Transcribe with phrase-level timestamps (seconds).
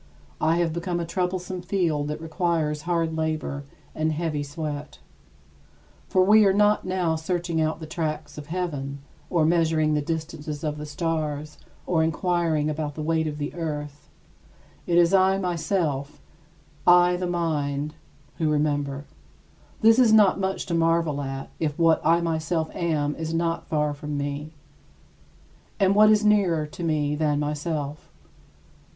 [0.41, 4.97] I have become a troublesome field that requires hard labor and heavy sweat.
[6.07, 10.63] For we are not now searching out the tracts of heaven, or measuring the distances
[10.63, 14.09] of the stars or inquiring about the weight of the earth.
[14.87, 16.19] It is I myself
[16.87, 17.93] I, the mind
[18.39, 19.05] who remember.
[19.81, 23.93] This is not much to marvel at, if what I myself am is not far
[23.93, 24.53] from me.
[25.79, 28.09] And what is nearer to me than myself?